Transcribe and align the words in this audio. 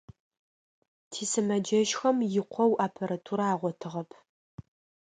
Тисымэджэщхэм 1.11 2.17
икъоу 2.39 2.71
аппаратурэ 2.85 3.45
агъотыгъэп. 3.53 4.09